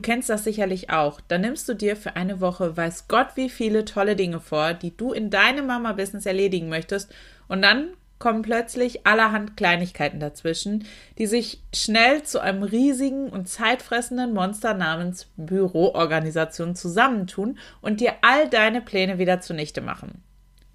Du 0.00 0.06
kennst 0.06 0.30
das 0.30 0.44
sicherlich 0.44 0.88
auch. 0.88 1.20
Da 1.28 1.36
nimmst 1.36 1.68
du 1.68 1.74
dir 1.74 1.94
für 1.94 2.16
eine 2.16 2.40
Woche 2.40 2.74
weiß 2.74 3.06
Gott 3.06 3.32
wie 3.34 3.50
viele 3.50 3.84
tolle 3.84 4.16
Dinge 4.16 4.40
vor, 4.40 4.72
die 4.72 4.96
du 4.96 5.12
in 5.12 5.28
deinem 5.28 5.66
Mama-Business 5.66 6.24
erledigen 6.24 6.70
möchtest. 6.70 7.14
Und 7.48 7.60
dann 7.60 7.90
kommen 8.18 8.40
plötzlich 8.40 9.06
allerhand 9.06 9.58
Kleinigkeiten 9.58 10.18
dazwischen, 10.18 10.86
die 11.18 11.26
sich 11.26 11.62
schnell 11.74 12.22
zu 12.22 12.40
einem 12.40 12.62
riesigen 12.62 13.28
und 13.28 13.50
zeitfressenden 13.50 14.32
Monster 14.32 14.72
namens 14.72 15.28
Büroorganisation 15.36 16.74
zusammentun 16.74 17.58
und 17.82 18.00
dir 18.00 18.14
all 18.22 18.48
deine 18.48 18.80
Pläne 18.80 19.18
wieder 19.18 19.42
zunichte 19.42 19.82
machen. 19.82 20.22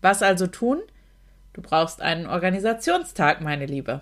Was 0.03 0.21
also 0.21 0.45
tun? 0.45 0.83
Du 1.53 1.63
brauchst 1.63 1.99
einen 1.99 2.27
Organisationstag, 2.27 3.41
meine 3.41 3.65
Liebe. 3.65 4.01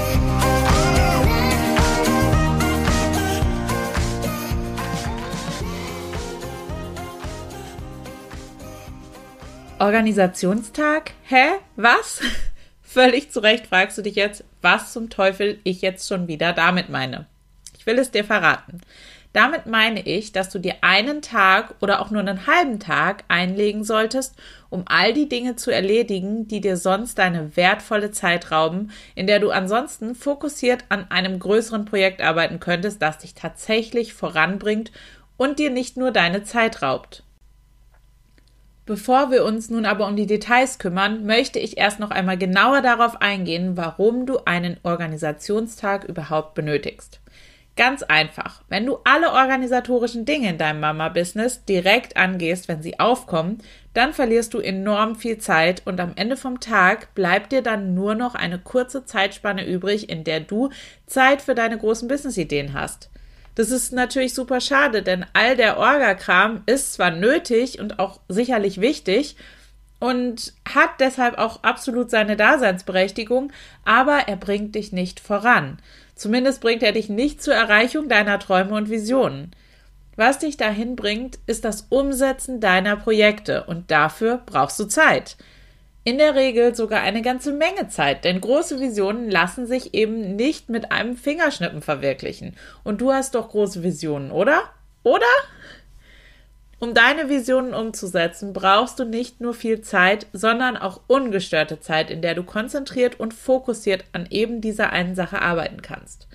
Organisationstag? 9.81 11.13
Hä? 11.23 11.53
Was? 11.75 12.21
Völlig 12.83 13.31
zu 13.31 13.39
Recht 13.39 13.65
fragst 13.65 13.97
du 13.97 14.03
dich 14.03 14.13
jetzt, 14.13 14.43
was 14.61 14.93
zum 14.93 15.09
Teufel 15.09 15.57
ich 15.63 15.81
jetzt 15.81 16.07
schon 16.07 16.27
wieder 16.27 16.53
damit 16.53 16.89
meine. 16.89 17.25
Ich 17.75 17.87
will 17.87 17.97
es 17.97 18.11
dir 18.11 18.23
verraten. 18.23 18.81
Damit 19.33 19.65
meine 19.65 20.05
ich, 20.05 20.33
dass 20.33 20.49
du 20.49 20.59
dir 20.59 20.75
einen 20.81 21.23
Tag 21.23 21.73
oder 21.79 21.99
auch 21.99 22.11
nur 22.11 22.19
einen 22.19 22.45
halben 22.45 22.79
Tag 22.79 23.23
einlegen 23.27 23.83
solltest, 23.83 24.35
um 24.69 24.83
all 24.85 25.13
die 25.13 25.27
Dinge 25.27 25.55
zu 25.55 25.71
erledigen, 25.71 26.47
die 26.47 26.61
dir 26.61 26.77
sonst 26.77 27.17
deine 27.17 27.57
wertvolle 27.57 28.11
Zeit 28.11 28.51
rauben, 28.51 28.91
in 29.15 29.25
der 29.25 29.39
du 29.39 29.49
ansonsten 29.49 30.13
fokussiert 30.13 30.83
an 30.89 31.09
einem 31.09 31.39
größeren 31.39 31.85
Projekt 31.85 32.21
arbeiten 32.21 32.59
könntest, 32.59 33.01
das 33.01 33.17
dich 33.17 33.33
tatsächlich 33.33 34.13
voranbringt 34.13 34.91
und 35.37 35.57
dir 35.57 35.71
nicht 35.71 35.97
nur 35.97 36.11
deine 36.11 36.43
Zeit 36.43 36.83
raubt. 36.83 37.23
Bevor 38.91 39.31
wir 39.31 39.45
uns 39.45 39.69
nun 39.69 39.85
aber 39.85 40.05
um 40.05 40.17
die 40.17 40.25
Details 40.25 40.77
kümmern, 40.77 41.25
möchte 41.25 41.59
ich 41.59 41.77
erst 41.77 42.01
noch 42.01 42.11
einmal 42.11 42.37
genauer 42.37 42.81
darauf 42.81 43.21
eingehen, 43.21 43.77
warum 43.77 44.25
du 44.25 44.39
einen 44.43 44.75
Organisationstag 44.83 46.03
überhaupt 46.03 46.55
benötigst. 46.55 47.21
Ganz 47.77 48.03
einfach. 48.03 48.63
Wenn 48.67 48.85
du 48.85 48.97
alle 49.05 49.31
organisatorischen 49.31 50.25
Dinge 50.25 50.49
in 50.49 50.57
deinem 50.57 50.81
Mama-Business 50.81 51.63
direkt 51.63 52.17
angehst, 52.17 52.67
wenn 52.67 52.83
sie 52.83 52.99
aufkommen, 52.99 53.59
dann 53.93 54.11
verlierst 54.11 54.53
du 54.53 54.59
enorm 54.59 55.15
viel 55.15 55.37
Zeit 55.37 55.83
und 55.85 56.01
am 56.01 56.11
Ende 56.17 56.35
vom 56.35 56.59
Tag 56.59 57.15
bleibt 57.15 57.53
dir 57.53 57.61
dann 57.61 57.93
nur 57.93 58.13
noch 58.13 58.35
eine 58.35 58.59
kurze 58.59 59.05
Zeitspanne 59.05 59.65
übrig, 59.65 60.09
in 60.09 60.25
der 60.25 60.41
du 60.41 60.69
Zeit 61.05 61.41
für 61.41 61.55
deine 61.55 61.77
großen 61.77 62.09
Business-Ideen 62.09 62.73
hast. 62.73 63.09
Das 63.55 63.69
ist 63.71 63.91
natürlich 63.91 64.33
super 64.33 64.61
schade, 64.61 65.03
denn 65.03 65.25
all 65.33 65.55
der 65.55 65.77
Orga-Kram 65.77 66.63
ist 66.65 66.93
zwar 66.93 67.11
nötig 67.11 67.79
und 67.79 67.99
auch 67.99 68.19
sicherlich 68.29 68.79
wichtig 68.79 69.35
und 69.99 70.53
hat 70.67 70.89
deshalb 70.99 71.37
auch 71.37 71.63
absolut 71.63 72.09
seine 72.09 72.35
Daseinsberechtigung, 72.35 73.51
aber 73.85 74.27
er 74.27 74.37
bringt 74.37 74.75
dich 74.75 74.91
nicht 74.91 75.19
voran. 75.19 75.77
Zumindest 76.15 76.61
bringt 76.61 76.81
er 76.81 76.91
dich 76.91 77.09
nicht 77.09 77.41
zur 77.43 77.53
Erreichung 77.53 78.09
deiner 78.09 78.39
Träume 78.39 78.73
und 78.73 78.89
Visionen. 78.89 79.51
Was 80.15 80.39
dich 80.39 80.57
dahin 80.57 80.95
bringt, 80.95 81.39
ist 81.45 81.65
das 81.65 81.87
Umsetzen 81.89 82.59
deiner 82.59 82.95
Projekte 82.95 83.63
und 83.63 83.91
dafür 83.91 84.41
brauchst 84.45 84.79
du 84.79 84.85
Zeit. 84.85 85.37
In 86.03 86.17
der 86.17 86.33
Regel 86.33 86.73
sogar 86.73 87.01
eine 87.01 87.21
ganze 87.21 87.53
Menge 87.53 87.87
Zeit, 87.87 88.25
denn 88.25 88.41
große 88.41 88.79
Visionen 88.79 89.29
lassen 89.29 89.67
sich 89.67 89.93
eben 89.93 90.35
nicht 90.35 90.67
mit 90.67 90.91
einem 90.91 91.15
Fingerschnippen 91.15 91.83
verwirklichen. 91.83 92.55
Und 92.83 93.01
du 93.01 93.11
hast 93.11 93.35
doch 93.35 93.49
große 93.49 93.83
Visionen, 93.83 94.31
oder? 94.31 94.63
Oder? 95.03 95.27
Um 96.79 96.95
deine 96.95 97.29
Visionen 97.29 97.75
umzusetzen, 97.75 98.53
brauchst 98.53 98.97
du 98.97 99.05
nicht 99.05 99.41
nur 99.41 99.53
viel 99.53 99.81
Zeit, 99.81 100.25
sondern 100.33 100.75
auch 100.75 101.01
ungestörte 101.05 101.79
Zeit, 101.79 102.09
in 102.09 102.23
der 102.23 102.33
du 102.33 102.41
konzentriert 102.41 103.19
und 103.19 103.35
fokussiert 103.35 104.03
an 104.13 104.25
eben 104.31 104.59
dieser 104.59 104.91
einen 104.91 105.13
Sache 105.13 105.43
arbeiten 105.43 105.83
kannst. 105.83 106.27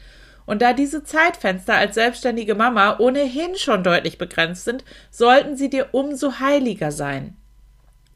Und 0.46 0.62
da 0.62 0.72
diese 0.74 1.02
Zeitfenster 1.02 1.74
als 1.74 1.96
selbstständige 1.96 2.54
Mama 2.54 3.00
ohnehin 3.00 3.56
schon 3.56 3.82
deutlich 3.82 4.16
begrenzt 4.16 4.64
sind, 4.64 4.84
sollten 5.10 5.56
sie 5.56 5.68
dir 5.68 5.88
umso 5.90 6.38
heiliger 6.38 6.92
sein. 6.92 7.36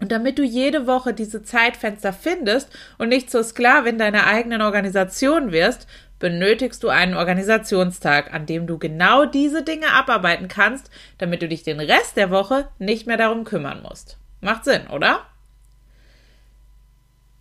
Und 0.01 0.11
damit 0.13 0.39
du 0.39 0.43
jede 0.43 0.87
Woche 0.87 1.13
diese 1.13 1.43
Zeitfenster 1.43 2.13
findest 2.13 2.71
und 2.97 3.11
nicht 3.11 3.31
zur 3.31 3.45
Sklavin 3.45 3.99
deiner 3.99 4.27
eigenen 4.27 4.63
Organisation 4.63 5.53
wirst, 5.53 5.87
benötigst 6.19 6.83
du 6.83 6.89
einen 6.89 7.15
Organisationstag, 7.15 8.33
an 8.33 8.47
dem 8.47 8.67
du 8.67 8.79
genau 8.79 9.27
diese 9.27 9.63
Dinge 9.63 9.93
abarbeiten 9.93 10.49
kannst, 10.49 10.91
damit 11.19 11.43
du 11.43 11.49
dich 11.49 11.63
den 11.63 11.81
Rest 11.81 12.17
der 12.17 12.31
Woche 12.31 12.69
nicht 12.79 13.07
mehr 13.07 13.17
darum 13.19 13.45
kümmern 13.45 13.83
musst. 13.83 14.19
Macht 14.41 14.65
Sinn, 14.65 14.87
oder? 14.89 15.21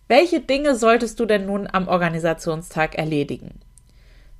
Welche 0.08 0.40
Dinge 0.40 0.74
solltest 0.74 1.20
du 1.20 1.24
denn 1.24 1.46
nun 1.46 1.68
am 1.70 1.88
Organisationstag 1.88 2.96
erledigen? 2.96 3.60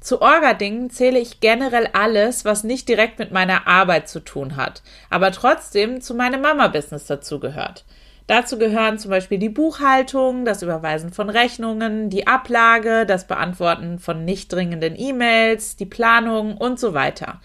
Zu 0.00 0.22
Orga-Dingen 0.22 0.90
zähle 0.90 1.18
ich 1.18 1.40
generell 1.40 1.88
alles, 1.92 2.46
was 2.46 2.64
nicht 2.64 2.88
direkt 2.88 3.18
mit 3.18 3.32
meiner 3.32 3.66
Arbeit 3.66 4.08
zu 4.08 4.20
tun 4.20 4.56
hat, 4.56 4.82
aber 5.10 5.30
trotzdem 5.30 6.00
zu 6.00 6.14
meinem 6.14 6.40
Mama-Business 6.40 7.06
dazugehört. 7.06 7.84
Dazu 8.30 8.58
gehören 8.58 8.96
zum 8.96 9.10
Beispiel 9.10 9.38
die 9.38 9.48
Buchhaltung, 9.48 10.44
das 10.44 10.62
Überweisen 10.62 11.12
von 11.12 11.28
Rechnungen, 11.28 12.10
die 12.10 12.28
Ablage, 12.28 13.04
das 13.04 13.26
Beantworten 13.26 13.98
von 13.98 14.24
nicht 14.24 14.52
dringenden 14.52 14.94
E-Mails, 14.96 15.74
die 15.74 15.84
Planung 15.84 16.56
und 16.56 16.78
so 16.78 16.94
weiter. 16.94 17.40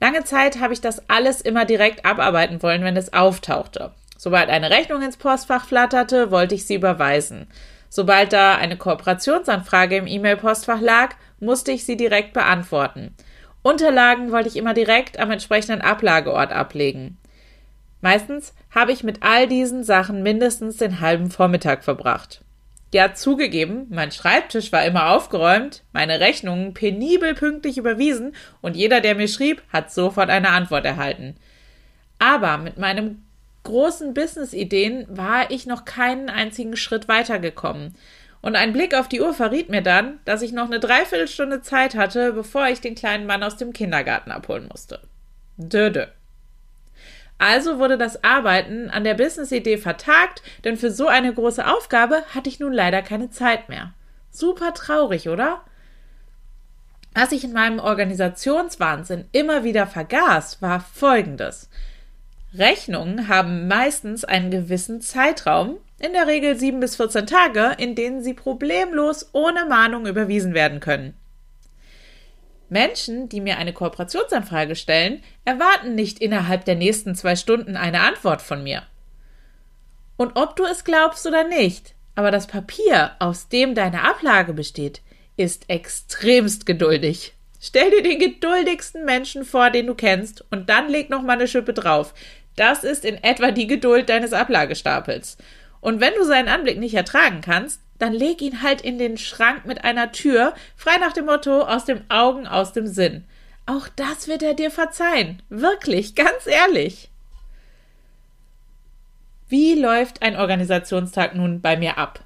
Lange 0.00 0.22
Zeit 0.22 0.60
habe 0.60 0.72
ich 0.72 0.80
das 0.80 1.10
alles 1.10 1.40
immer 1.40 1.64
direkt 1.64 2.06
abarbeiten 2.06 2.62
wollen, 2.62 2.84
wenn 2.84 2.96
es 2.96 3.12
auftauchte. 3.12 3.90
Sobald 4.16 4.50
eine 4.50 4.70
Rechnung 4.70 5.02
ins 5.02 5.16
Postfach 5.16 5.66
flatterte, 5.66 6.30
wollte 6.30 6.54
ich 6.54 6.64
sie 6.64 6.76
überweisen. 6.76 7.48
Sobald 7.88 8.32
da 8.32 8.54
eine 8.54 8.76
Kooperationsanfrage 8.76 9.96
im 9.96 10.06
E-Mail-Postfach 10.06 10.80
lag, 10.80 11.16
musste 11.40 11.72
ich 11.72 11.84
sie 11.84 11.96
direkt 11.96 12.34
beantworten. 12.34 13.16
Unterlagen 13.62 14.30
wollte 14.30 14.48
ich 14.48 14.56
immer 14.56 14.74
direkt 14.74 15.18
am 15.18 15.32
entsprechenden 15.32 15.80
Ablageort 15.80 16.52
ablegen. 16.52 17.18
Meistens 18.04 18.52
habe 18.70 18.92
ich 18.92 19.02
mit 19.02 19.22
all 19.22 19.48
diesen 19.48 19.82
Sachen 19.82 20.22
mindestens 20.22 20.76
den 20.76 21.00
halben 21.00 21.30
Vormittag 21.30 21.82
verbracht. 21.82 22.42
Ja, 22.92 23.14
zugegeben, 23.14 23.86
mein 23.88 24.12
Schreibtisch 24.12 24.72
war 24.72 24.84
immer 24.84 25.08
aufgeräumt, 25.08 25.84
meine 25.94 26.20
Rechnungen 26.20 26.74
penibel 26.74 27.32
pünktlich 27.32 27.78
überwiesen 27.78 28.34
und 28.60 28.76
jeder, 28.76 29.00
der 29.00 29.14
mir 29.14 29.26
schrieb, 29.26 29.62
hat 29.72 29.90
sofort 29.90 30.28
eine 30.28 30.50
Antwort 30.50 30.84
erhalten. 30.84 31.36
Aber 32.18 32.58
mit 32.58 32.76
meinen 32.76 33.26
großen 33.62 34.12
Business-Ideen 34.12 35.06
war 35.08 35.50
ich 35.50 35.64
noch 35.64 35.86
keinen 35.86 36.28
einzigen 36.28 36.76
Schritt 36.76 37.08
weitergekommen. 37.08 37.94
Und 38.42 38.54
ein 38.54 38.74
Blick 38.74 38.94
auf 38.94 39.08
die 39.08 39.22
Uhr 39.22 39.32
verriet 39.32 39.70
mir 39.70 39.80
dann, 39.80 40.20
dass 40.26 40.42
ich 40.42 40.52
noch 40.52 40.66
eine 40.66 40.78
Dreiviertelstunde 40.78 41.62
Zeit 41.62 41.94
hatte, 41.94 42.34
bevor 42.34 42.68
ich 42.68 42.82
den 42.82 42.96
kleinen 42.96 43.24
Mann 43.24 43.42
aus 43.42 43.56
dem 43.56 43.72
Kindergarten 43.72 44.30
abholen 44.30 44.68
musste. 44.68 45.00
Dödö. 45.56 46.04
Also 47.38 47.78
wurde 47.78 47.98
das 47.98 48.22
Arbeiten 48.22 48.90
an 48.90 49.04
der 49.04 49.14
Business-Idee 49.14 49.78
vertagt, 49.78 50.42
denn 50.64 50.76
für 50.76 50.90
so 50.90 51.08
eine 51.08 51.32
große 51.32 51.66
Aufgabe 51.66 52.22
hatte 52.34 52.48
ich 52.48 52.60
nun 52.60 52.72
leider 52.72 53.02
keine 53.02 53.30
Zeit 53.30 53.68
mehr. 53.68 53.92
Super 54.30 54.72
traurig, 54.74 55.28
oder? 55.28 55.62
Was 57.14 57.32
ich 57.32 57.44
in 57.44 57.52
meinem 57.52 57.78
Organisationswahnsinn 57.78 59.26
immer 59.32 59.62
wieder 59.62 59.86
vergaß, 59.86 60.62
war 60.62 60.80
Folgendes. 60.80 61.68
Rechnungen 62.56 63.28
haben 63.28 63.68
meistens 63.68 64.24
einen 64.24 64.50
gewissen 64.50 65.00
Zeitraum, 65.00 65.76
in 65.98 66.12
der 66.12 66.26
Regel 66.26 66.56
sieben 66.56 66.80
bis 66.80 66.96
14 66.96 67.26
Tage, 67.26 67.74
in 67.78 67.94
denen 67.94 68.22
sie 68.22 68.34
problemlos 68.34 69.30
ohne 69.32 69.64
Mahnung 69.64 70.06
überwiesen 70.06 70.54
werden 70.54 70.80
können. 70.80 71.14
Menschen, 72.74 73.28
die 73.28 73.40
mir 73.40 73.56
eine 73.56 73.72
Kooperationsanfrage 73.72 74.74
stellen, 74.74 75.22
erwarten 75.44 75.94
nicht 75.94 76.18
innerhalb 76.18 76.64
der 76.64 76.74
nächsten 76.74 77.14
zwei 77.14 77.36
Stunden 77.36 77.76
eine 77.76 78.00
Antwort 78.00 78.42
von 78.42 78.64
mir. 78.64 78.82
Und 80.16 80.32
ob 80.34 80.56
du 80.56 80.64
es 80.64 80.82
glaubst 80.82 81.24
oder 81.24 81.44
nicht, 81.44 81.94
aber 82.16 82.32
das 82.32 82.48
Papier, 82.48 83.12
aus 83.20 83.48
dem 83.48 83.76
deine 83.76 84.02
Ablage 84.02 84.52
besteht, 84.52 85.02
ist 85.36 85.70
extremst 85.70 86.66
geduldig. 86.66 87.34
Stell 87.60 87.92
dir 87.92 88.02
den 88.02 88.18
geduldigsten 88.18 89.04
Menschen 89.04 89.44
vor, 89.44 89.70
den 89.70 89.86
du 89.86 89.94
kennst, 89.94 90.44
und 90.50 90.68
dann 90.68 90.88
leg 90.88 91.10
noch 91.10 91.22
mal 91.22 91.34
eine 91.34 91.48
Schippe 91.48 91.74
drauf. 91.74 92.12
Das 92.56 92.82
ist 92.82 93.04
in 93.04 93.22
etwa 93.22 93.52
die 93.52 93.68
Geduld 93.68 94.08
deines 94.08 94.32
Ablagestapels. 94.32 95.38
Und 95.80 96.00
wenn 96.00 96.14
du 96.14 96.24
seinen 96.24 96.48
Anblick 96.48 96.78
nicht 96.78 96.94
ertragen 96.94 97.40
kannst, 97.40 97.80
dann 97.98 98.12
leg 98.12 98.42
ihn 98.42 98.62
halt 98.62 98.80
in 98.80 98.98
den 98.98 99.16
Schrank 99.16 99.66
mit 99.66 99.84
einer 99.84 100.12
Tür, 100.12 100.54
frei 100.76 100.96
nach 100.98 101.12
dem 101.12 101.26
Motto 101.26 101.62
aus 101.62 101.84
dem 101.84 102.02
Augen, 102.08 102.46
aus 102.46 102.72
dem 102.72 102.86
Sinn. 102.86 103.24
Auch 103.66 103.88
das 103.88 104.28
wird 104.28 104.42
er 104.42 104.54
dir 104.54 104.70
verzeihen. 104.70 105.42
Wirklich, 105.48 106.14
ganz 106.14 106.46
ehrlich. 106.46 107.08
Wie 109.48 109.74
läuft 109.74 110.22
ein 110.22 110.36
Organisationstag 110.36 111.34
nun 111.34 111.60
bei 111.60 111.76
mir 111.76 111.96
ab? 111.98 112.24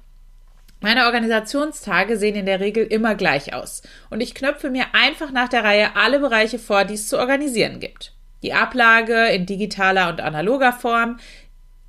Meine 0.81 1.05
Organisationstage 1.05 2.17
sehen 2.17 2.35
in 2.35 2.45
der 2.45 2.61
Regel 2.61 2.85
immer 2.85 3.15
gleich 3.15 3.53
aus 3.53 3.81
und 4.09 4.21
ich 4.21 4.33
knöpfe 4.33 4.69
mir 4.69 4.85
einfach 4.93 5.31
nach 5.31 5.49
der 5.49 5.65
Reihe 5.65 5.95
alle 5.97 6.19
Bereiche 6.19 6.57
vor, 6.57 6.85
die 6.85 6.93
es 6.93 7.09
zu 7.09 7.19
organisieren 7.19 7.81
gibt. 7.81 8.13
Die 8.43 8.53
Ablage 8.53 9.27
in 9.27 9.45
digitaler 9.45 10.07
und 10.07 10.21
analoger 10.21 10.71
Form, 10.71 11.19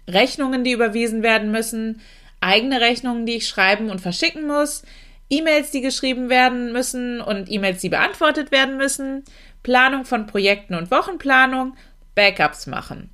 Rechnungen, 0.08 0.64
die 0.64 0.72
überwiesen 0.72 1.22
werden 1.22 1.52
müssen, 1.52 2.00
eigene 2.40 2.80
Rechnungen, 2.80 3.26
die 3.26 3.36
ich 3.36 3.48
schreiben 3.48 3.90
und 3.90 4.00
verschicken 4.00 4.46
muss, 4.46 4.82
E-Mails, 5.28 5.70
die 5.70 5.80
geschrieben 5.80 6.28
werden 6.28 6.72
müssen 6.72 7.20
und 7.20 7.50
E-Mails, 7.50 7.80
die 7.80 7.88
beantwortet 7.88 8.50
werden 8.50 8.76
müssen, 8.76 9.24
Planung 9.62 10.04
von 10.04 10.26
Projekten 10.26 10.74
und 10.74 10.90
Wochenplanung, 10.90 11.76
Backups 12.14 12.66
machen. 12.66 13.10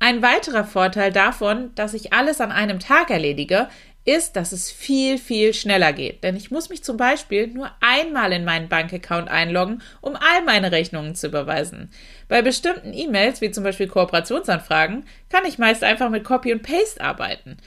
Ein 0.00 0.22
weiterer 0.22 0.64
Vorteil 0.64 1.12
davon, 1.12 1.74
dass 1.74 1.94
ich 1.94 2.12
alles 2.12 2.40
an 2.40 2.52
einem 2.52 2.80
Tag 2.80 3.10
erledige, 3.10 3.68
ist, 4.06 4.34
dass 4.34 4.52
es 4.52 4.70
viel, 4.70 5.18
viel 5.18 5.52
schneller 5.52 5.92
geht. 5.92 6.24
Denn 6.24 6.34
ich 6.34 6.50
muss 6.50 6.70
mich 6.70 6.82
zum 6.82 6.96
Beispiel 6.96 7.48
nur 7.48 7.70
einmal 7.80 8.32
in 8.32 8.44
meinen 8.44 8.68
Bankaccount 8.68 9.28
einloggen, 9.28 9.82
um 10.00 10.16
all 10.16 10.42
meine 10.44 10.72
Rechnungen 10.72 11.14
zu 11.14 11.26
überweisen. 11.26 11.90
Bei 12.28 12.40
bestimmten 12.40 12.94
E-Mails, 12.94 13.42
wie 13.42 13.50
zum 13.50 13.62
Beispiel 13.62 13.88
Kooperationsanfragen, 13.88 15.04
kann 15.28 15.44
ich 15.44 15.58
meist 15.58 15.84
einfach 15.84 16.08
mit 16.08 16.24
Copy 16.24 16.52
und 16.52 16.62
Paste 16.62 17.00
arbeiten. 17.02 17.58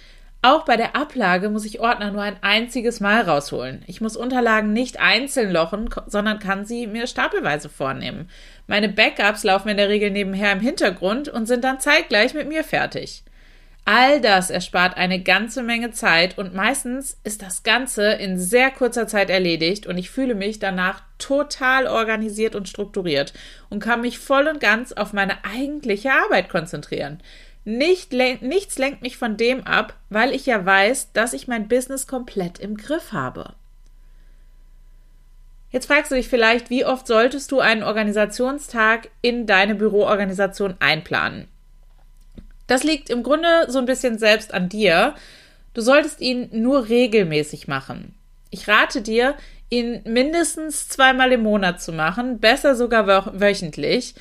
Auch 0.45 0.65
bei 0.65 0.75
der 0.75 0.93
Ablage 0.93 1.47
muss 1.47 1.63
ich 1.63 1.79
Ordner 1.79 2.11
nur 2.11 2.21
ein 2.21 2.35
einziges 2.41 2.99
Mal 2.99 3.21
rausholen. 3.21 3.81
Ich 3.87 4.01
muss 4.01 4.17
Unterlagen 4.17 4.73
nicht 4.73 4.99
einzeln 4.99 5.53
lochen, 5.53 5.89
sondern 6.05 6.39
kann 6.39 6.65
sie 6.65 6.85
mir 6.85 7.07
stapelweise 7.07 7.69
vornehmen. 7.69 8.29
Meine 8.67 8.89
Backups 8.89 9.45
laufen 9.45 9.69
in 9.69 9.77
der 9.77 9.87
Regel 9.87 10.11
nebenher 10.11 10.51
im 10.51 10.59
Hintergrund 10.59 11.29
und 11.29 11.45
sind 11.45 11.63
dann 11.63 11.79
zeitgleich 11.79 12.33
mit 12.33 12.49
mir 12.49 12.65
fertig. 12.65 13.23
All 13.85 14.19
das 14.19 14.49
erspart 14.49 14.97
eine 14.97 15.21
ganze 15.21 15.63
Menge 15.63 15.91
Zeit 15.91 16.37
und 16.37 16.53
meistens 16.53 17.17
ist 17.23 17.41
das 17.41 17.63
Ganze 17.63 18.11
in 18.11 18.37
sehr 18.37 18.69
kurzer 18.69 19.07
Zeit 19.07 19.29
erledigt 19.29 19.87
und 19.87 19.97
ich 19.97 20.09
fühle 20.09 20.35
mich 20.35 20.59
danach 20.59 21.03
total 21.19 21.87
organisiert 21.87 22.55
und 22.55 22.67
strukturiert 22.67 23.31
und 23.69 23.81
kann 23.81 24.01
mich 24.01 24.19
voll 24.19 24.47
und 24.47 24.59
ganz 24.59 24.91
auf 24.91 25.13
meine 25.13 25.45
eigentliche 25.45 26.11
Arbeit 26.11 26.49
konzentrieren. 26.49 27.21
Nicht, 27.65 28.11
nichts 28.11 28.77
lenkt 28.77 29.01
mich 29.01 29.17
von 29.17 29.37
dem 29.37 29.65
ab, 29.65 29.95
weil 30.09 30.31
ich 30.31 30.45
ja 30.45 30.65
weiß, 30.65 31.13
dass 31.13 31.33
ich 31.33 31.47
mein 31.47 31.67
Business 31.67 32.07
komplett 32.07 32.59
im 32.59 32.75
Griff 32.75 33.13
habe. 33.13 33.53
Jetzt 35.71 35.87
fragst 35.87 36.11
du 36.11 36.15
dich 36.15 36.27
vielleicht, 36.27 36.69
wie 36.69 36.85
oft 36.85 37.07
solltest 37.07 37.51
du 37.51 37.59
einen 37.59 37.81
Organisationstag 37.81 39.09
in 39.21 39.47
deine 39.47 39.75
Büroorganisation 39.75 40.75
einplanen? 40.79 41.47
Das 42.67 42.83
liegt 42.83 43.09
im 43.09 43.23
Grunde 43.23 43.65
so 43.69 43.79
ein 43.79 43.85
bisschen 43.85 44.19
selbst 44.19 44.53
an 44.53 44.69
dir. 44.69 45.15
Du 45.73 45.81
solltest 45.81 46.21
ihn 46.21 46.49
nur 46.51 46.89
regelmäßig 46.89 47.67
machen. 47.67 48.13
Ich 48.51 48.67
rate 48.67 49.01
dir, 49.01 49.35
ihn 49.69 50.01
mindestens 50.05 50.87
zweimal 50.89 51.31
im 51.31 51.41
Monat 51.41 51.81
zu 51.81 51.91
machen, 51.91 52.39
besser 52.39 52.75
sogar 52.75 53.07
wöchentlich. 53.39 54.13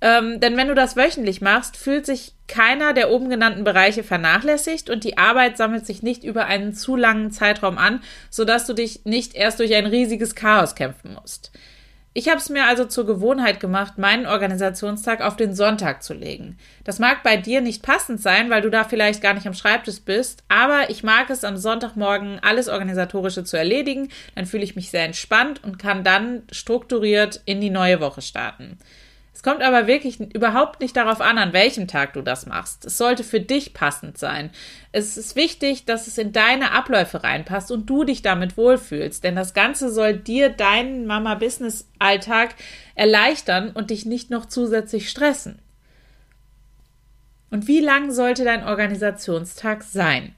Ähm, 0.00 0.40
denn 0.40 0.56
wenn 0.56 0.68
du 0.68 0.74
das 0.74 0.96
wöchentlich 0.96 1.40
machst, 1.40 1.76
fühlt 1.76 2.06
sich 2.06 2.32
keiner 2.48 2.94
der 2.94 3.10
oben 3.10 3.28
genannten 3.28 3.64
Bereiche 3.64 4.02
vernachlässigt 4.02 4.88
und 4.88 5.04
die 5.04 5.18
Arbeit 5.18 5.56
sammelt 5.56 5.86
sich 5.86 6.02
nicht 6.02 6.24
über 6.24 6.46
einen 6.46 6.74
zu 6.74 6.96
langen 6.96 7.30
Zeitraum 7.30 7.76
an, 7.78 8.00
sodass 8.30 8.66
du 8.66 8.72
dich 8.72 9.04
nicht 9.04 9.34
erst 9.34 9.60
durch 9.60 9.74
ein 9.74 9.86
riesiges 9.86 10.34
Chaos 10.34 10.74
kämpfen 10.74 11.14
musst. 11.14 11.52
Ich 12.12 12.28
habe 12.28 12.38
es 12.38 12.48
mir 12.48 12.64
also 12.64 12.86
zur 12.86 13.06
Gewohnheit 13.06 13.60
gemacht, 13.60 13.96
meinen 13.96 14.26
Organisationstag 14.26 15.20
auf 15.20 15.36
den 15.36 15.54
Sonntag 15.54 16.02
zu 16.02 16.12
legen. 16.12 16.58
Das 16.82 16.98
mag 16.98 17.22
bei 17.22 17.36
dir 17.36 17.60
nicht 17.60 17.84
passend 17.84 18.20
sein, 18.20 18.50
weil 18.50 18.62
du 18.62 18.70
da 18.70 18.82
vielleicht 18.82 19.22
gar 19.22 19.34
nicht 19.34 19.46
am 19.46 19.54
Schreibtisch 19.54 20.00
bist, 20.00 20.42
aber 20.48 20.90
ich 20.90 21.04
mag 21.04 21.30
es 21.30 21.44
am 21.44 21.56
Sonntagmorgen 21.56 22.40
alles 22.42 22.68
organisatorische 22.68 23.44
zu 23.44 23.56
erledigen, 23.56 24.08
dann 24.34 24.46
fühle 24.46 24.64
ich 24.64 24.74
mich 24.74 24.90
sehr 24.90 25.04
entspannt 25.04 25.62
und 25.62 25.78
kann 25.78 26.02
dann 26.02 26.42
strukturiert 26.50 27.42
in 27.44 27.60
die 27.60 27.70
neue 27.70 28.00
Woche 28.00 28.22
starten. 28.22 28.78
Es 29.40 29.42
kommt 29.42 29.62
aber 29.62 29.86
wirklich 29.86 30.20
überhaupt 30.20 30.82
nicht 30.82 30.94
darauf 30.94 31.22
an, 31.22 31.38
an 31.38 31.54
welchem 31.54 31.88
Tag 31.88 32.12
du 32.12 32.20
das 32.20 32.44
machst. 32.44 32.84
Es 32.84 32.98
sollte 32.98 33.24
für 33.24 33.40
dich 33.40 33.72
passend 33.72 34.18
sein. 34.18 34.50
Es 34.92 35.16
ist 35.16 35.34
wichtig, 35.34 35.86
dass 35.86 36.06
es 36.06 36.18
in 36.18 36.34
deine 36.34 36.72
Abläufe 36.72 37.24
reinpasst 37.24 37.70
und 37.70 37.88
du 37.88 38.04
dich 38.04 38.20
damit 38.20 38.58
wohlfühlst, 38.58 39.24
denn 39.24 39.36
das 39.36 39.54
Ganze 39.54 39.90
soll 39.90 40.12
dir 40.12 40.50
deinen 40.50 41.06
Mama-Business-Alltag 41.06 42.54
erleichtern 42.94 43.70
und 43.70 43.88
dich 43.88 44.04
nicht 44.04 44.28
noch 44.28 44.44
zusätzlich 44.44 45.08
stressen. 45.08 45.58
Und 47.48 47.66
wie 47.66 47.80
lang 47.80 48.10
sollte 48.10 48.44
dein 48.44 48.62
Organisationstag 48.62 49.84
sein? 49.84 50.34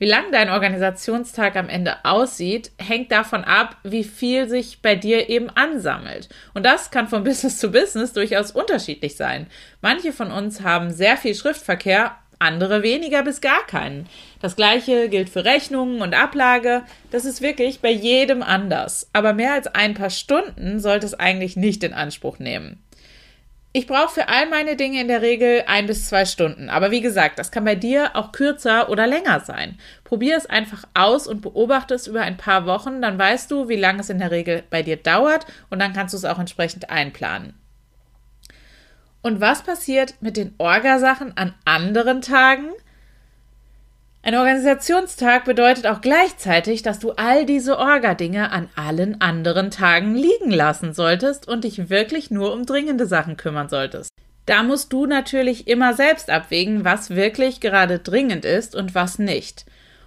Wie 0.00 0.06
lang 0.06 0.32
dein 0.32 0.48
Organisationstag 0.48 1.56
am 1.56 1.68
Ende 1.68 2.06
aussieht, 2.06 2.72
hängt 2.78 3.12
davon 3.12 3.44
ab, 3.44 3.76
wie 3.82 4.02
viel 4.02 4.48
sich 4.48 4.80
bei 4.80 4.94
dir 4.94 5.28
eben 5.28 5.50
ansammelt. 5.50 6.30
Und 6.54 6.64
das 6.64 6.90
kann 6.90 7.06
von 7.06 7.22
Business 7.24 7.58
zu 7.58 7.70
Business 7.70 8.14
durchaus 8.14 8.50
unterschiedlich 8.50 9.16
sein. 9.16 9.46
Manche 9.82 10.14
von 10.14 10.32
uns 10.32 10.62
haben 10.62 10.90
sehr 10.90 11.18
viel 11.18 11.34
Schriftverkehr, 11.34 12.16
andere 12.38 12.82
weniger 12.82 13.22
bis 13.22 13.42
gar 13.42 13.66
keinen. 13.66 14.08
Das 14.40 14.56
gleiche 14.56 15.10
gilt 15.10 15.28
für 15.28 15.44
Rechnungen 15.44 16.00
und 16.00 16.14
Ablage. 16.14 16.82
Das 17.10 17.26
ist 17.26 17.42
wirklich 17.42 17.80
bei 17.80 17.90
jedem 17.90 18.42
anders. 18.42 19.10
Aber 19.12 19.34
mehr 19.34 19.52
als 19.52 19.66
ein 19.66 19.92
paar 19.92 20.08
Stunden 20.08 20.80
sollte 20.80 21.04
es 21.04 21.12
eigentlich 21.12 21.56
nicht 21.56 21.84
in 21.84 21.92
Anspruch 21.92 22.38
nehmen. 22.38 22.82
Ich 23.72 23.86
brauche 23.86 24.12
für 24.12 24.28
all 24.28 24.48
meine 24.48 24.74
Dinge 24.74 25.00
in 25.00 25.06
der 25.06 25.22
Regel 25.22 25.62
ein 25.68 25.86
bis 25.86 26.08
zwei 26.08 26.24
Stunden. 26.24 26.68
Aber 26.68 26.90
wie 26.90 27.00
gesagt, 27.00 27.38
das 27.38 27.52
kann 27.52 27.64
bei 27.64 27.76
dir 27.76 28.16
auch 28.16 28.32
kürzer 28.32 28.88
oder 28.88 29.06
länger 29.06 29.40
sein. 29.40 29.78
Probier 30.02 30.36
es 30.36 30.46
einfach 30.46 30.84
aus 30.92 31.28
und 31.28 31.40
beobachte 31.40 31.94
es 31.94 32.08
über 32.08 32.22
ein 32.22 32.36
paar 32.36 32.66
Wochen. 32.66 33.00
Dann 33.00 33.16
weißt 33.16 33.48
du, 33.48 33.68
wie 33.68 33.76
lange 33.76 34.00
es 34.00 34.10
in 34.10 34.18
der 34.18 34.32
Regel 34.32 34.64
bei 34.70 34.82
dir 34.82 34.96
dauert 34.96 35.46
und 35.70 35.78
dann 35.78 35.92
kannst 35.92 36.14
du 36.14 36.18
es 36.18 36.24
auch 36.24 36.40
entsprechend 36.40 36.90
einplanen. 36.90 37.54
Und 39.22 39.40
was 39.40 39.62
passiert 39.62 40.14
mit 40.20 40.36
den 40.36 40.54
Orgasachen 40.58 41.36
an 41.36 41.54
anderen 41.64 42.22
Tagen? 42.22 42.70
Ein 44.22 44.34
Organisationstag 44.34 45.46
bedeutet 45.46 45.86
auch 45.86 46.02
gleichzeitig, 46.02 46.82
dass 46.82 46.98
du 46.98 47.12
all 47.12 47.46
diese 47.46 47.78
Orga-Dinge 47.78 48.52
an 48.52 48.68
allen 48.76 49.18
anderen 49.22 49.70
Tagen 49.70 50.14
liegen 50.14 50.50
lassen 50.50 50.92
solltest 50.92 51.48
und 51.48 51.64
dich 51.64 51.88
wirklich 51.88 52.30
nur 52.30 52.52
um 52.52 52.66
dringende 52.66 53.06
Sachen 53.06 53.38
kümmern 53.38 53.70
solltest. 53.70 54.10
Da 54.44 54.62
musst 54.62 54.92
du 54.92 55.06
natürlich 55.06 55.68
immer 55.68 55.94
selbst 55.94 56.28
abwägen, 56.28 56.84
was 56.84 57.10
wirklich 57.10 57.60
gerade 57.60 57.98
dringend 57.98 58.44
ist 58.44 58.74
und 58.74 58.94
was 58.94 59.18
nicht. 59.18 59.64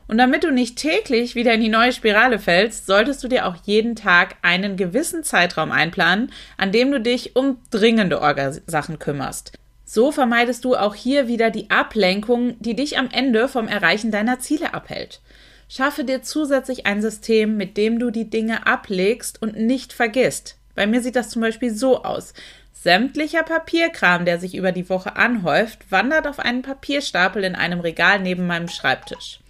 Und 0.07 0.19
damit 0.19 0.43
du 0.43 0.51
nicht 0.51 0.77
täglich 0.77 1.33
wieder 1.33 1.53
in 1.53 1.61
die 1.61 1.69
neue 1.69 1.91
Spirale 1.91 2.37
fällst, 2.37 2.85
solltest 2.85 3.23
du 3.23 3.27
dir 3.27 3.47
auch 3.47 3.55
jeden 3.63 3.95
Tag 3.95 4.35
einen 4.43 4.77
gewissen 4.77 5.23
Zeitraum 5.23 5.71
einplanen, 5.71 6.31
an 6.57 6.71
dem 6.71 6.91
du 6.91 6.99
dich 6.99 7.35
um 7.35 7.57
dringende 7.71 8.21
Orgasachen 8.21 8.99
kümmerst. 8.99 9.53
So 9.93 10.11
vermeidest 10.11 10.65
du 10.65 10.75
auch 10.75 10.95
hier 10.95 11.27
wieder 11.27 11.51
die 11.51 11.69
Ablenkung, 11.69 12.59
die 12.59 12.75
dich 12.75 12.97
am 12.97 13.11
Ende 13.11 13.47
vom 13.47 13.67
Erreichen 13.67 14.09
deiner 14.09 14.39
Ziele 14.39 14.73
abhält. 14.73 15.21
Schaffe 15.69 16.03
dir 16.03 16.23
zusätzlich 16.23 16.87
ein 16.87 16.99
System, 16.99 17.57
mit 17.57 17.77
dem 17.77 17.99
du 17.99 18.09
die 18.09 18.27
Dinge 18.27 18.65
ablegst 18.65 19.39
und 19.39 19.55
nicht 19.55 19.93
vergisst. 19.93 20.57
Bei 20.73 20.87
mir 20.87 21.03
sieht 21.03 21.15
das 21.15 21.29
zum 21.29 21.43
Beispiel 21.43 21.71
so 21.75 22.03
aus. 22.03 22.33
Sämtlicher 22.71 23.43
Papierkram, 23.43 24.25
der 24.25 24.39
sich 24.39 24.55
über 24.55 24.71
die 24.71 24.89
Woche 24.89 25.15
anhäuft, 25.15 25.91
wandert 25.91 26.25
auf 26.25 26.39
einen 26.39 26.63
Papierstapel 26.63 27.43
in 27.43 27.53
einem 27.53 27.79
Regal 27.79 28.19
neben 28.19 28.47
meinem 28.47 28.69
Schreibtisch. 28.69 29.41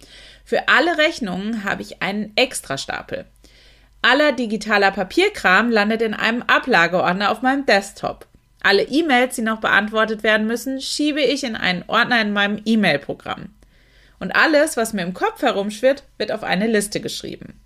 Für 0.44 0.68
alle 0.68 0.98
Rechnungen 0.98 1.64
habe 1.64 1.80
ich 1.80 2.02
einen 2.02 2.36
Extrastapel. 2.36 3.24
Aller 4.02 4.32
digitaler 4.32 4.90
Papierkram 4.90 5.70
landet 5.70 6.02
in 6.02 6.12
einem 6.12 6.42
Ablageordner 6.42 7.30
auf 7.30 7.40
meinem 7.40 7.64
Desktop. 7.64 8.26
Alle 8.64 8.84
E-Mails, 8.84 9.36
die 9.36 9.42
noch 9.42 9.60
beantwortet 9.60 10.22
werden 10.22 10.46
müssen, 10.46 10.80
schiebe 10.80 11.20
ich 11.20 11.44
in 11.44 11.54
einen 11.54 11.84
Ordner 11.86 12.22
in 12.22 12.32
meinem 12.32 12.62
E-Mail-Programm. 12.64 13.50
Und 14.18 14.34
alles, 14.34 14.78
was 14.78 14.94
mir 14.94 15.02
im 15.02 15.12
Kopf 15.12 15.42
herumschwirrt, 15.42 16.04
wird 16.16 16.32
auf 16.32 16.42
eine 16.42 16.66
Liste 16.66 17.00
geschrieben. 17.00 17.60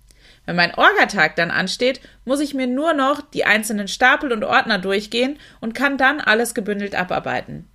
Wenn 0.45 0.57
mein 0.57 0.75
Orgatag 0.75 1.37
dann 1.37 1.51
ansteht, 1.51 2.01
muss 2.25 2.41
ich 2.41 2.53
mir 2.53 2.67
nur 2.67 2.91
noch 2.91 3.21
die 3.21 3.45
einzelnen 3.45 3.87
Stapel 3.87 4.33
und 4.33 4.43
Ordner 4.43 4.77
durchgehen 4.77 5.39
und 5.61 5.73
kann 5.73 5.97
dann 5.97 6.19
alles 6.19 6.53
gebündelt 6.53 6.95
abarbeiten. 6.95 7.69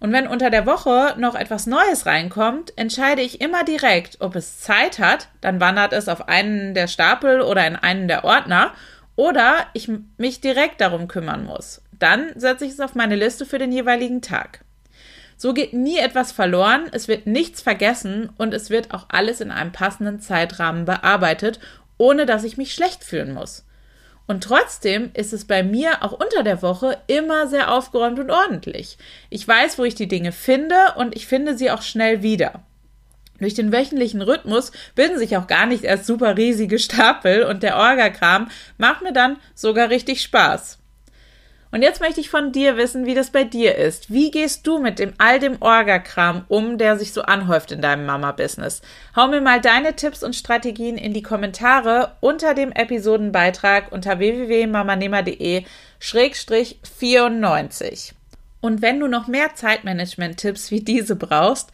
Und 0.00 0.12
wenn 0.12 0.26
unter 0.26 0.50
der 0.50 0.66
Woche 0.66 1.14
noch 1.16 1.36
etwas 1.36 1.66
Neues 1.66 2.06
reinkommt, 2.06 2.76
entscheide 2.76 3.22
ich 3.22 3.40
immer 3.40 3.62
direkt, 3.62 4.20
ob 4.20 4.34
es 4.34 4.58
Zeit 4.58 4.98
hat, 4.98 5.28
dann 5.40 5.60
wandert 5.60 5.92
es 5.92 6.08
auf 6.08 6.26
einen 6.26 6.74
der 6.74 6.88
Stapel 6.88 7.40
oder 7.40 7.64
in 7.68 7.76
einen 7.76 8.08
der 8.08 8.24
Ordner 8.24 8.74
oder 9.14 9.66
ich 9.74 9.88
mich 10.16 10.40
direkt 10.40 10.80
darum 10.80 11.06
kümmern 11.06 11.44
muss. 11.44 11.82
Dann 11.98 12.30
setze 12.36 12.64
ich 12.64 12.72
es 12.72 12.80
auf 12.80 12.94
meine 12.94 13.16
Liste 13.16 13.46
für 13.46 13.58
den 13.58 13.72
jeweiligen 13.72 14.22
Tag. 14.22 14.60
So 15.36 15.54
geht 15.54 15.72
nie 15.72 15.98
etwas 15.98 16.32
verloren, 16.32 16.86
es 16.90 17.06
wird 17.06 17.26
nichts 17.26 17.62
vergessen 17.62 18.30
und 18.38 18.52
es 18.52 18.70
wird 18.70 18.92
auch 18.92 19.06
alles 19.08 19.40
in 19.40 19.52
einem 19.52 19.70
passenden 19.70 20.20
Zeitrahmen 20.20 20.84
bearbeitet, 20.84 21.60
ohne 21.96 22.26
dass 22.26 22.42
ich 22.44 22.56
mich 22.56 22.74
schlecht 22.74 23.04
fühlen 23.04 23.32
muss. 23.32 23.64
Und 24.26 24.44
trotzdem 24.44 25.10
ist 25.14 25.32
es 25.32 25.46
bei 25.46 25.62
mir 25.62 26.02
auch 26.02 26.12
unter 26.12 26.42
der 26.42 26.60
Woche 26.60 26.98
immer 27.06 27.46
sehr 27.46 27.72
aufgeräumt 27.72 28.18
und 28.18 28.30
ordentlich. 28.30 28.98
Ich 29.30 29.46
weiß, 29.46 29.78
wo 29.78 29.84
ich 29.84 29.94
die 29.94 30.08
Dinge 30.08 30.32
finde 30.32 30.76
und 30.96 31.16
ich 31.16 31.26
finde 31.26 31.56
sie 31.56 31.70
auch 31.70 31.82
schnell 31.82 32.22
wieder. 32.22 32.62
Durch 33.38 33.54
den 33.54 33.72
wöchentlichen 33.72 34.20
Rhythmus 34.20 34.72
bilden 34.94 35.18
sich 35.18 35.36
auch 35.36 35.46
gar 35.46 35.66
nicht 35.66 35.84
erst 35.84 36.04
super 36.04 36.36
riesige 36.36 36.78
Stapel 36.78 37.44
und 37.44 37.62
der 37.62 37.76
Orgakram 37.76 38.48
macht 38.76 39.02
mir 39.02 39.12
dann 39.12 39.36
sogar 39.54 39.88
richtig 39.88 40.20
Spaß. 40.20 40.78
Und 41.70 41.82
jetzt 41.82 42.00
möchte 42.00 42.20
ich 42.20 42.30
von 42.30 42.52
dir 42.52 42.78
wissen, 42.78 43.04
wie 43.04 43.14
das 43.14 43.30
bei 43.30 43.44
dir 43.44 43.74
ist. 43.74 44.10
Wie 44.10 44.30
gehst 44.30 44.66
du 44.66 44.78
mit 44.78 44.98
dem 44.98 45.12
all 45.18 45.38
dem 45.38 45.60
Orgakram 45.60 46.46
um, 46.48 46.78
der 46.78 46.98
sich 46.98 47.12
so 47.12 47.22
anhäuft 47.22 47.72
in 47.72 47.82
deinem 47.82 48.06
Mama-Business? 48.06 48.80
Hau 49.14 49.28
mir 49.28 49.42
mal 49.42 49.60
deine 49.60 49.94
Tipps 49.94 50.22
und 50.22 50.34
Strategien 50.34 50.96
in 50.96 51.12
die 51.12 51.22
Kommentare 51.22 52.12
unter 52.20 52.54
dem 52.54 52.72
Episodenbeitrag 52.72 53.92
unter 53.92 54.18
www.mamanehmer.de 54.18 55.64
94. 55.98 58.14
Und 58.60 58.82
wenn 58.82 58.98
du 58.98 59.06
noch 59.06 59.28
mehr 59.28 59.54
Zeitmanagement-Tipps 59.54 60.70
wie 60.70 60.80
diese 60.80 61.16
brauchst, 61.16 61.70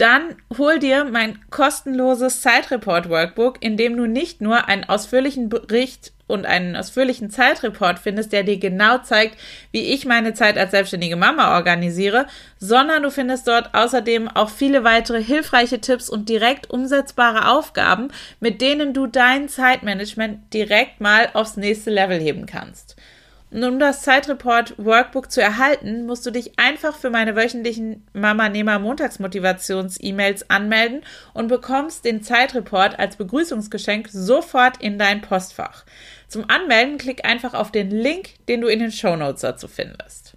dann 0.00 0.36
hol 0.56 0.78
dir 0.78 1.04
mein 1.04 1.38
kostenloses 1.50 2.40
Zeitreport-Workbook, 2.40 3.56
in 3.60 3.76
dem 3.76 3.96
du 3.96 4.06
nicht 4.06 4.40
nur 4.40 4.68
einen 4.68 4.84
ausführlichen 4.84 5.48
Bericht 5.48 6.12
und 6.28 6.46
einen 6.46 6.76
ausführlichen 6.76 7.30
Zeitreport 7.30 7.98
findest, 7.98 8.32
der 8.32 8.44
dir 8.44 8.58
genau 8.58 8.98
zeigt, 8.98 9.36
wie 9.72 9.92
ich 9.92 10.04
meine 10.04 10.34
Zeit 10.34 10.56
als 10.56 10.70
selbstständige 10.70 11.16
Mama 11.16 11.56
organisiere, 11.56 12.26
sondern 12.58 13.02
du 13.02 13.10
findest 13.10 13.48
dort 13.48 13.74
außerdem 13.74 14.28
auch 14.28 14.50
viele 14.50 14.84
weitere 14.84 15.22
hilfreiche 15.22 15.80
Tipps 15.80 16.08
und 16.08 16.28
direkt 16.28 16.70
umsetzbare 16.70 17.48
Aufgaben, 17.48 18.08
mit 18.40 18.60
denen 18.60 18.92
du 18.92 19.06
dein 19.06 19.48
Zeitmanagement 19.48 20.52
direkt 20.54 21.00
mal 21.00 21.30
aufs 21.32 21.56
nächste 21.56 21.90
Level 21.90 22.20
heben 22.20 22.46
kannst. 22.46 22.96
Und 23.50 23.64
um 23.64 23.78
das 23.78 24.02
Zeitreport 24.02 24.74
Workbook 24.76 25.30
zu 25.30 25.40
erhalten, 25.40 26.04
musst 26.04 26.26
du 26.26 26.30
dich 26.30 26.58
einfach 26.58 26.94
für 26.94 27.10
meine 27.10 27.34
wöchentlichen 27.34 28.06
Mama-Nehmer 28.12 28.78
Montagsmotivations-E-Mails 28.78 30.50
anmelden 30.50 31.02
und 31.32 31.48
bekommst 31.48 32.04
den 32.04 32.22
Zeitreport 32.22 32.98
als 32.98 33.16
Begrüßungsgeschenk 33.16 34.08
sofort 34.12 34.82
in 34.82 34.98
dein 34.98 35.22
Postfach. 35.22 35.84
Zum 36.28 36.48
Anmelden 36.50 36.98
klick 36.98 37.24
einfach 37.24 37.54
auf 37.54 37.72
den 37.72 37.90
Link, 37.90 38.34
den 38.48 38.60
du 38.60 38.68
in 38.68 38.80
den 38.80 38.92
Show 38.92 39.16
Notes 39.16 39.40
dazu 39.40 39.66
findest. 39.66 40.34